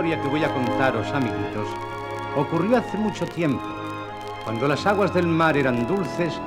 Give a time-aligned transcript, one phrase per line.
[0.00, 1.68] Historia que voy a contaros, amiguitos,
[2.34, 3.60] ocurrió hace mucho tiempo,
[4.44, 6.40] cuando las aguas del mar eran dulces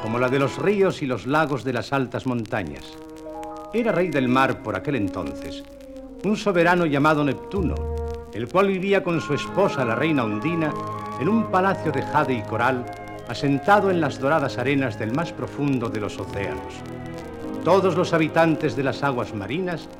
[0.00, 2.96] como la de los ríos y los lagos de las altas montañas.
[3.74, 5.62] Era rey del mar por aquel entonces,
[6.24, 7.74] un soberano llamado Neptuno,
[8.32, 10.72] el cual vivía con su esposa, la reina Undina,
[11.20, 12.86] en un palacio de jade y coral,
[13.28, 16.72] asentado en las doradas arenas del más profundo de los océanos.
[17.64, 19.90] Todos los habitantes de las aguas marinas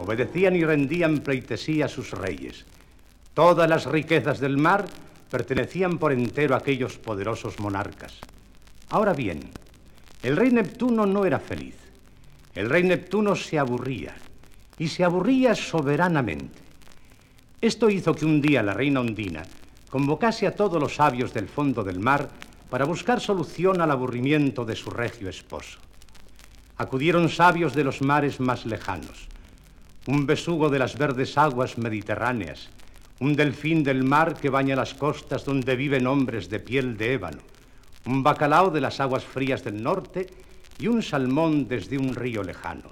[0.00, 2.64] obedecían y rendían pleitesía a sus reyes.
[3.34, 4.86] Todas las riquezas del mar
[5.30, 8.18] pertenecían por entero a aquellos poderosos monarcas.
[8.88, 9.40] Ahora bien,
[10.22, 11.76] el rey Neptuno no era feliz.
[12.54, 14.16] El rey Neptuno se aburría,
[14.78, 16.58] y se aburría soberanamente.
[17.60, 19.42] Esto hizo que un día la reina Ondina
[19.90, 22.28] convocase a todos los sabios del fondo del mar
[22.70, 25.78] para buscar solución al aburrimiento de su regio esposo.
[26.76, 29.29] Acudieron sabios de los mares más lejanos,
[30.10, 32.68] un besugo de las verdes aguas mediterráneas,
[33.20, 37.38] un delfín del mar que baña las costas donde viven hombres de piel de ébano,
[38.06, 40.26] un bacalao de las aguas frías del norte
[40.80, 42.90] y un salmón desde un río lejano.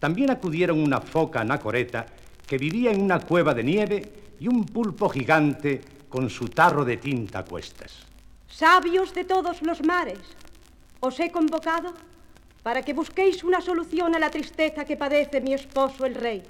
[0.00, 2.06] También acudieron una foca anacoreta
[2.46, 6.96] que vivía en una cueva de nieve y un pulpo gigante con su tarro de
[6.96, 8.06] tinta a cuestas.
[8.48, 10.20] Sabios de todos los mares,
[11.00, 11.92] os he convocado
[12.68, 16.42] para que busquéis una solución a la tristeza que padece mi esposo el rey.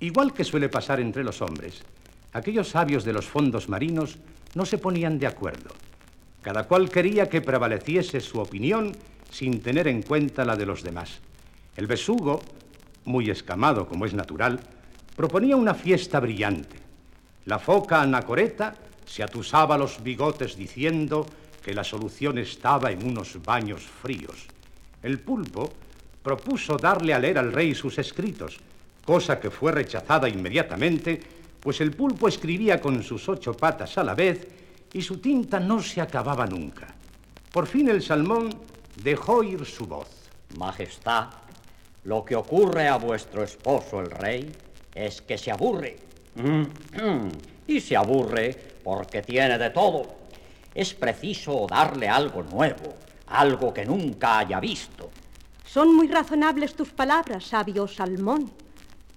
[0.00, 1.80] Igual que suele pasar entre los hombres,
[2.34, 4.18] aquellos sabios de los fondos marinos
[4.54, 5.70] no se ponían de acuerdo.
[6.42, 8.92] Cada cual quería que prevaleciese su opinión
[9.30, 11.20] sin tener en cuenta la de los demás.
[11.74, 12.42] El besugo,
[13.06, 14.60] muy escamado como es natural,
[15.16, 16.76] proponía una fiesta brillante.
[17.46, 18.74] La foca anacoreta
[19.08, 21.26] se atusaba los bigotes diciendo
[21.64, 24.46] que la solución estaba en unos baños fríos.
[25.02, 25.72] El pulpo
[26.22, 28.58] propuso darle a leer al rey sus escritos,
[29.04, 31.20] cosa que fue rechazada inmediatamente,
[31.58, 34.46] pues el pulpo escribía con sus ocho patas a la vez
[34.92, 36.94] y su tinta no se acababa nunca.
[37.50, 38.50] Por fin el salmón
[39.02, 40.08] dejó ir su voz.
[40.58, 41.28] Majestad,
[42.04, 44.52] lo que ocurre a vuestro esposo el rey
[44.94, 45.96] es que se aburre.
[47.68, 50.02] Y se aburre porque tiene de todo.
[50.74, 52.96] Es preciso darle algo nuevo,
[53.28, 55.10] algo que nunca haya visto.
[55.64, 58.50] Son muy razonables tus palabras, sabio Salmón.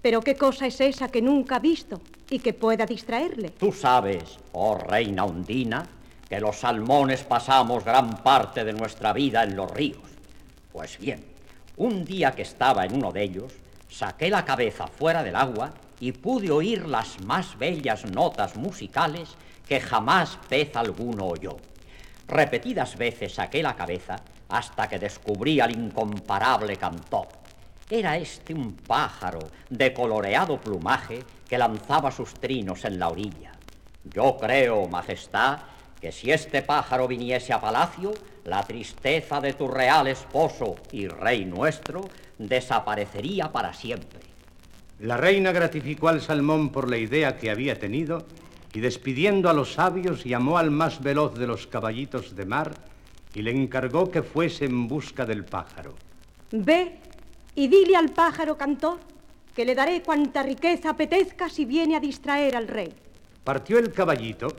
[0.01, 3.49] Pero ¿qué cosa es esa que nunca ha visto y que pueda distraerle?
[3.51, 5.87] Tú sabes, oh reina Undina,
[6.27, 10.01] que los salmones pasamos gran parte de nuestra vida en los ríos.
[10.71, 11.23] Pues bien,
[11.77, 13.53] un día que estaba en uno de ellos,
[13.89, 19.29] saqué la cabeza fuera del agua y pude oír las más bellas notas musicales
[19.67, 21.57] que jamás pez alguno oyó.
[22.27, 24.17] Repetidas veces saqué la cabeza
[24.49, 27.27] hasta que descubrí al incomparable cantor.
[27.89, 33.51] Era este un pájaro de coloreado plumaje que lanzaba sus trinos en la orilla.
[34.03, 35.59] Yo creo, Majestad,
[35.99, 38.11] que si este pájaro viniese a palacio,
[38.45, 42.01] la tristeza de tu real esposo y rey nuestro
[42.39, 44.30] desaparecería para siempre.
[45.01, 48.23] La reina gratificó al salmón por la idea que había tenido
[48.71, 52.71] y despidiendo a los sabios llamó al más veloz de los caballitos de mar
[53.33, 55.95] y le encargó que fuese en busca del pájaro.
[56.51, 56.99] Ve
[57.55, 58.99] y dile al pájaro cantor
[59.55, 62.93] que le daré cuanta riqueza apetezca si viene a distraer al rey.
[63.43, 64.55] Partió el caballito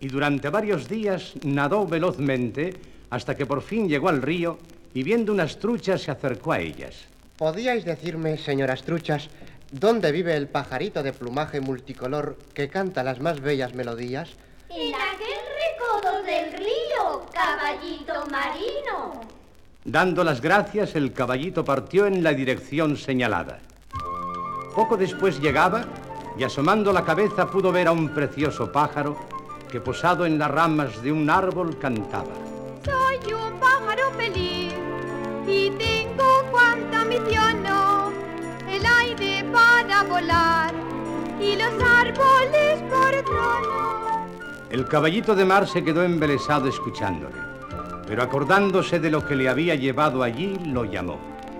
[0.00, 2.72] y durante varios días nadó velozmente
[3.10, 4.56] hasta que por fin llegó al río
[4.94, 7.12] y viendo unas truchas se acercó a ellas.
[7.36, 9.28] ¿Podíais decirme, señoras truchas,
[9.72, 14.30] dónde vive el pajarito de plumaje multicolor que canta las más bellas melodías?
[14.68, 19.20] En aquel recodo del río, caballito marino.
[19.84, 23.58] Dando las gracias, el caballito partió en la dirección señalada.
[24.76, 25.84] Poco después llegaba
[26.38, 29.18] y asomando la cabeza pudo ver a un precioso pájaro
[29.70, 32.34] que posado en las ramas de un árbol cantaba.
[32.84, 34.72] Soy un pájaro feliz
[35.46, 37.91] y tengo cuanta aire
[39.52, 40.74] para volar
[41.40, 44.26] y los árboles por trono.
[44.70, 47.36] El caballito de mar se quedó embelesado escuchándole,
[48.06, 51.18] pero acordándose de lo que le había llevado allí, lo llamó.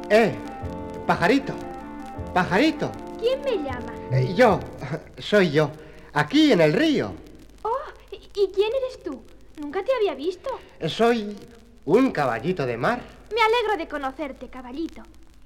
[0.08, 0.34] ¡Eh!
[1.06, 1.52] ¡Pajarito!
[2.32, 2.90] ¡Pajarito!
[3.20, 3.92] ¿Quién me llama?
[4.10, 4.58] Eh, yo,
[5.18, 5.70] soy yo,
[6.12, 7.12] aquí en el río.
[7.62, 7.76] Oh,
[8.10, 9.22] ¿y quién eres tú?
[9.60, 10.50] Nunca te había visto.
[10.86, 11.36] Soy
[11.84, 13.00] un caballito de mar.
[13.34, 15.02] Me alegro de conocerte, caballito.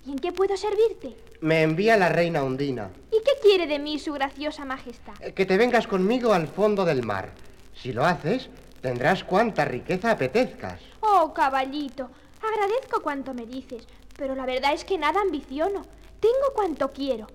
[0.07, 1.17] ¿Y en qué puedo servirte?
[1.41, 2.91] Me envía la reina Undina.
[3.11, 5.15] ¿Y qué quiere de mí su graciosa majestad?
[5.21, 7.33] Eh, Que te vengas conmigo al fondo del mar.
[7.75, 8.49] Si lo haces,
[8.81, 10.81] tendrás cuanta riqueza apetezcas.
[11.01, 12.09] Oh, caballito,
[12.43, 13.87] Agradezco cuanto me dices,
[14.17, 15.83] pero la verdad es que nada ambiciono.
[16.21, 17.27] Tengo cuanto quiero.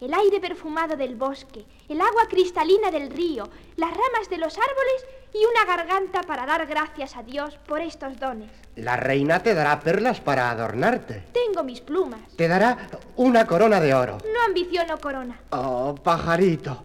[0.00, 5.06] El aire perfumado del bosque, el agua cristalina del río, las ramas de los árboles
[5.34, 8.50] y una garganta para dar gracias a Dios por estos dones.
[8.76, 11.24] La reina te dará perlas para adornarte.
[11.32, 12.20] Tengo mis plumas.
[12.36, 14.18] Te dará una corona de oro.
[14.32, 15.40] No ambiciono corona.
[15.50, 16.84] Oh, pajarito.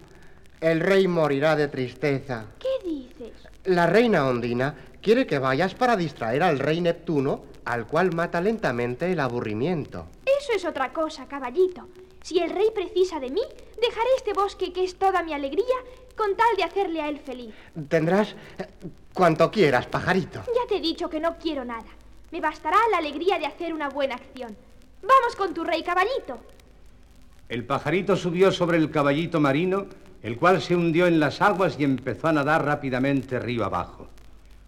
[0.60, 2.48] El rey morirá de tristeza.
[2.60, 3.34] ¿Qué dices?
[3.66, 9.12] La reina Ondina quiere que vayas para distraer al rey Neptuno, al cual mata lentamente
[9.12, 10.08] el aburrimiento.
[10.26, 11.88] Eso es otra cosa, caballito.
[12.22, 13.42] Si el rey precisa de mí,
[13.80, 15.66] dejaré este bosque que es toda mi alegría
[16.16, 17.54] con tal de hacerle a él feliz.
[17.88, 18.68] Tendrás eh,
[19.14, 20.42] cuanto quieras, pajarito.
[20.48, 21.88] Ya te he dicho que no quiero nada.
[22.32, 24.56] Me bastará la alegría de hacer una buena acción.
[25.02, 26.40] Vamos con tu rey caballito.
[27.48, 29.88] El pajarito subió sobre el caballito marino,
[30.22, 34.08] el cual se hundió en las aguas y empezó a nadar rápidamente río abajo.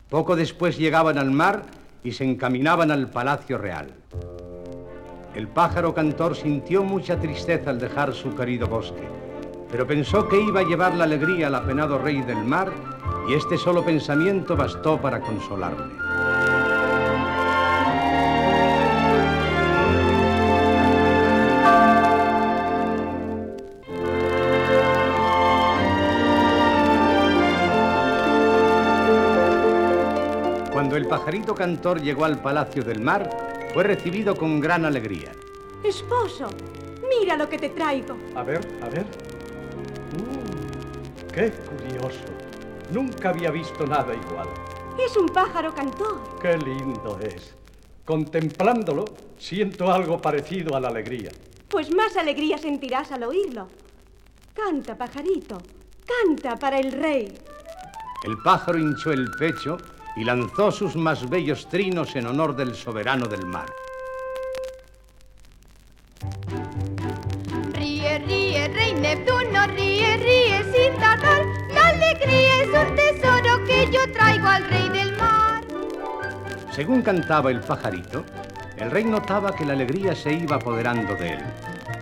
[0.09, 1.65] Poco después llegaban al mar
[2.03, 3.93] y se encaminaban al palacio real.
[5.33, 9.07] El pájaro cantor sintió mucha tristeza al dejar su querido bosque,
[9.71, 12.69] pero pensó que iba a llevar la alegría al apenado rey del mar
[13.29, 15.85] y este solo pensamiento bastó para consolarle.
[30.73, 33.29] Cuando el pajarito cantor llegó al palacio del mar,
[33.73, 35.31] fue recibido con gran alegría.
[35.83, 36.49] Esposo,
[37.09, 38.17] mira lo que te traigo.
[38.35, 39.05] A ver, a ver.
[40.17, 42.25] Mm, ¡Qué curioso!
[42.91, 44.47] Nunca había visto nada igual.
[45.03, 46.21] Es un pájaro cantor.
[46.41, 47.55] ¡Qué lindo es!
[48.03, 49.05] Contemplándolo,
[49.37, 51.31] siento algo parecido a la alegría.
[51.69, 53.69] Pues más alegría sentirás al oírlo.
[54.53, 55.57] Canta, pajarito,
[56.05, 57.33] canta para el rey.
[58.23, 59.77] El pájaro hinchó el pecho
[60.15, 63.67] y lanzó sus más bellos trinos en honor del soberano del mar.
[67.73, 71.45] Ríe, ríe, rey Neptuno, ríe, ríe sin tardar.
[71.73, 75.63] La alegría es un tesoro que yo traigo al rey del mar.
[76.71, 78.23] Según cantaba el pajarito,
[78.77, 81.39] el rey notaba que la alegría se iba apoderando de él.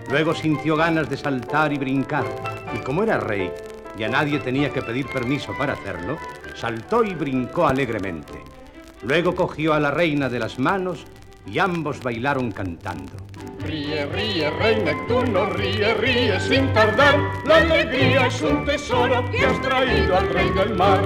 [0.09, 2.25] Luego sintió ganas de saltar y brincar,
[2.73, 3.51] y como era rey
[4.00, 6.17] y a nadie tenía que pedir permiso para hacerlo,
[6.59, 8.44] saltó y brincó alegremente.
[9.03, 11.06] Luego cogió a la reina de las manos
[11.47, 13.13] y ambos bailaron cantando.
[13.59, 17.17] Ríe, ríe, rey Neptuno, ríe, ríe sin tardar.
[17.45, 21.01] La alegría es un tesoro que has traído al rey del mar.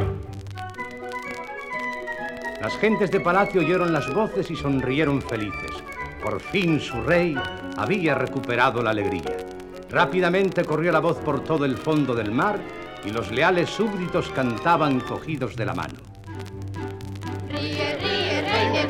[2.60, 5.72] Las gentes de palacio oyeron las voces y sonrieron felices.
[6.24, 7.36] Por fin su rey
[7.78, 9.38] había recuperado la alegría.
[9.90, 12.60] Rápidamente corrió la voz por todo el fondo del mar
[13.06, 16.00] y los leales súbditos cantaban cogidos de la mano.
[17.50, 18.88] Ríe, ríe, rey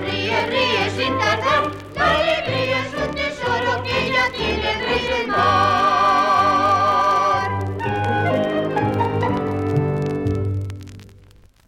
[0.00, 1.70] ríe, ríe sin tardar.
[1.94, 5.92] La alegría es un tesoro que ya tiene el rey del mar.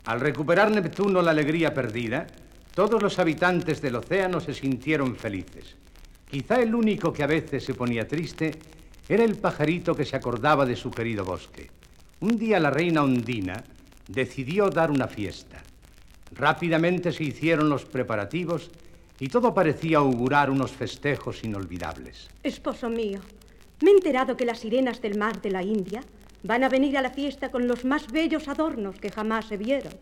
[0.07, 2.27] Al recuperar Neptuno la alegría perdida,
[2.75, 5.77] todos los habitantes del océano se sintieron felices.
[6.29, 8.51] Quizá el único que a veces se ponía triste
[9.09, 11.71] era el pajarito que se acordaba de su querido bosque.
[12.25, 13.63] Un día la reina Ondina
[14.09, 15.63] decidió dar una fiesta.
[16.33, 18.71] Rápidamente se hicieron los preparativos
[19.21, 22.31] y todo parecía augurar unos festejos inolvidables.
[22.43, 23.21] Esposo mío,
[23.83, 26.01] me he enterado que las sirenas del mar de la India
[26.43, 29.93] van a venir a la fiesta con los más bellos adornos que jamás se vieron.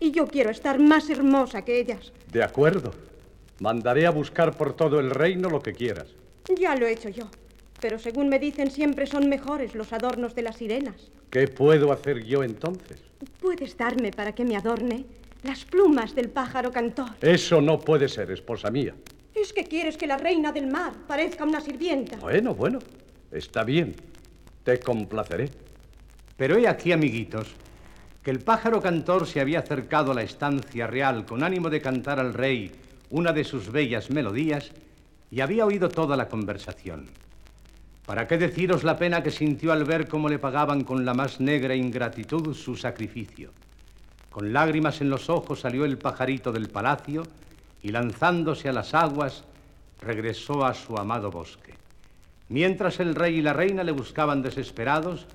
[0.00, 2.12] Y yo quiero estar más hermosa que ellas.
[2.32, 2.90] De acuerdo.
[3.60, 6.08] Mandaré a buscar por todo el reino lo que quieras.
[6.58, 7.28] Ya lo he hecho yo.
[7.82, 11.10] Pero según me dicen, siempre son mejores los adornos de las sirenas.
[11.30, 13.00] ¿Qué puedo hacer yo entonces?
[13.40, 15.04] ¿Puedes darme para que me adorne
[15.42, 17.10] las plumas del pájaro cantor?
[17.20, 18.94] Eso no puede ser, esposa mía.
[19.34, 22.18] ¿Es que quieres que la reina del mar parezca una sirvienta?
[22.18, 22.78] Bueno, bueno.
[23.32, 23.96] Está bien.
[24.62, 25.50] Te complaceré.
[26.36, 27.48] Pero he aquí, amiguitos,
[28.22, 32.20] que el pájaro cantor se había acercado a la estancia real con ánimo de cantar
[32.20, 32.70] al rey
[33.10, 34.70] una de sus bellas melodías
[35.32, 37.08] y había oído toda la conversación.
[38.06, 41.40] ¿Para qué deciros la pena que sintió al ver cómo le pagaban con la más
[41.40, 43.50] negra ingratitud su sacrificio?
[44.28, 47.22] Con lágrimas en los ojos salió el pajarito del palacio
[47.80, 49.44] y lanzándose a las aguas
[50.00, 51.74] regresó a su amado bosque.
[52.48, 55.26] Mientras el rey y la reina le buscaban desesperados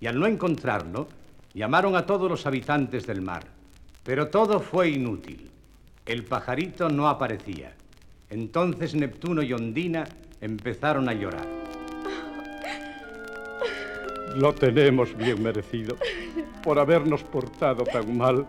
[0.00, 1.08] y al no encontrarlo,
[1.52, 3.44] llamaron a todos los habitantes del mar.
[4.04, 5.50] Pero todo fue inútil.
[6.06, 7.72] El pajarito no aparecía.
[8.30, 10.04] Entonces Neptuno y Ondina
[10.40, 11.63] empezaron a llorar.
[14.34, 15.96] Lo tenemos bien merecido
[16.62, 18.44] por habernos portado tan mal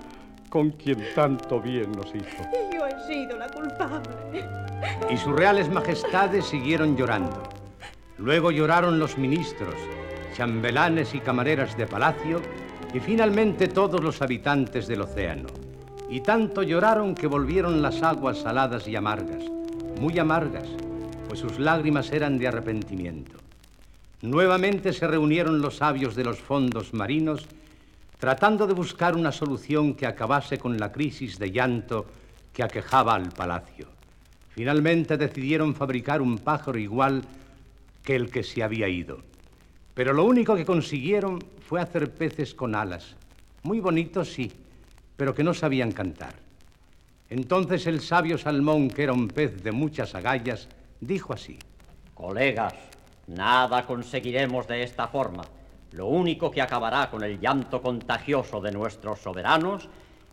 [0.49, 2.43] con quien tanto bien nos hizo.
[2.71, 4.09] Y yo he sido la culpable.
[5.11, 7.43] Y sus reales majestades siguieron llorando.
[8.17, 9.75] Luego lloraron los ministros,
[10.33, 12.41] chambelanes y camareras de palacio
[12.93, 15.49] y finalmente todos los habitantes del océano.
[16.09, 19.43] Y tanto lloraron que volvieron las aguas saladas y amargas,
[19.99, 20.67] muy amargas,
[21.27, 23.44] pues sus lágrimas eran de arrepentimiento.
[24.25, 27.45] Nuevamente se reunieron los sabios de los fondos marinos
[28.17, 32.07] tratando de buscar una solución que acabase con la crisis de llanto
[32.51, 33.87] que aquejaba al palacio.
[34.49, 37.21] Finalmente decidieron fabricar un pájaro igual
[38.01, 39.19] que el que se había ido.
[39.93, 43.15] Pero lo único que consiguieron fue hacer peces con alas,
[43.61, 44.51] muy bonitos sí,
[45.15, 46.33] pero que no sabían cantar.
[47.29, 50.67] Entonces el sabio Salmón, que era un pez de muchas agallas,
[50.99, 51.59] dijo así.
[52.15, 52.73] Colegas,
[53.27, 55.43] nada conseguiremos de esta forma.
[55.91, 59.87] Lo único que acabará con el llanto contagioso de nuestros soberanos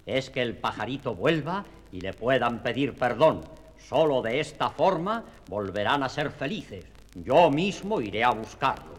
[0.07, 3.43] es que el pajarito vuelva y le puedan pedir perdón.
[3.79, 6.85] Solo de esta forma volverán a ser felices.
[7.15, 8.93] Yo mismo iré a buscarlo.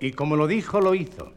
[0.00, 1.32] Y como lo dijo, lo hizo.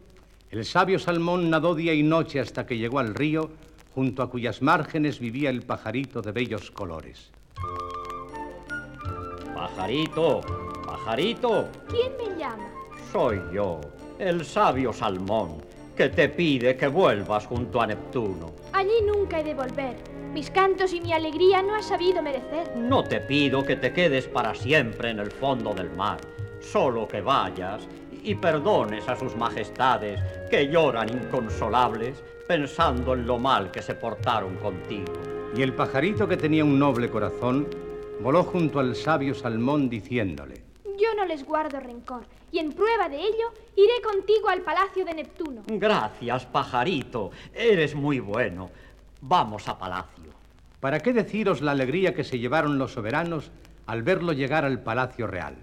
[0.52, 3.50] El sabio Salmón nadó día y noche hasta que llegó al río,
[3.94, 7.32] junto a cuyas márgenes vivía el pajarito de bellos colores.
[9.76, 10.40] Pajarito,
[10.86, 12.64] pajarito, ¿Quién me llama?
[13.12, 13.82] soy yo,
[14.20, 15.58] el sabio Salmón,
[15.98, 18.54] que te pide que vuelvas junto a Neptuno.
[18.72, 19.98] Allí nunca he de volver.
[20.32, 22.74] Mis cantos y mi alegría no has sabido merecer.
[22.78, 26.20] No te pido que te quedes para siempre en el fondo del mar,
[26.62, 27.86] solo que vayas
[28.24, 34.56] y perdones a sus majestades que lloran inconsolables pensando en lo mal que se portaron
[34.56, 35.12] contigo.
[35.54, 37.68] Y el pajarito que tenía un noble corazón
[38.22, 40.64] voló junto al sabio Salmón diciéndole,
[40.98, 45.14] Yo no les guardo rencor, y en prueba de ello iré contigo al palacio de
[45.14, 45.64] Neptuno.
[45.68, 48.70] Gracias, pajarito, eres muy bueno.
[49.22, 50.36] Vamos a palacio.
[50.86, 53.50] ¿para qué deciros la alegría que se llevaron los soberanos
[53.88, 55.56] al verlo llegar al palacio real?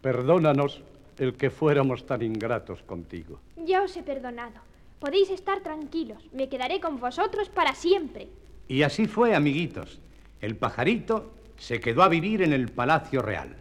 [0.00, 0.80] Perdónanos
[1.18, 3.40] el que fuéramos tan ingratos contigo.
[3.58, 4.60] Ya os he perdonado.
[4.98, 6.24] Podéis estar tranquilos.
[6.32, 8.28] Me quedaré con vosotros para siempre.
[8.68, 10.00] Y así fue, amiguitos.
[10.40, 13.54] El pajarito se quedó a vivir en el Palacio Real.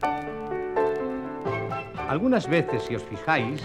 [2.08, 3.62] Algunas veces, si os fijáis,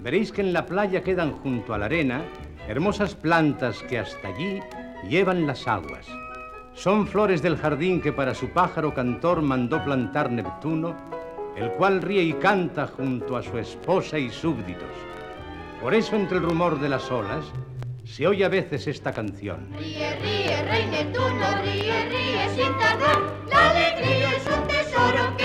[0.00, 2.22] veréis que en la playa quedan junto a la arena
[2.68, 4.60] hermosas plantas que hasta allí
[5.08, 6.06] llevan las aguas.
[6.72, 10.94] Son flores del jardín que para su pájaro cantor mandó plantar Neptuno,
[11.56, 14.94] el cual ríe y canta junto a su esposa y súbditos.
[15.82, 17.44] Por eso entre el rumor de las olas
[18.14, 19.70] se oye a veces esta canción.
[19.76, 23.18] Ríe, ríe, reine, tú no ríe, ríe sin tardar.
[23.50, 25.43] La alegría es un tesoro que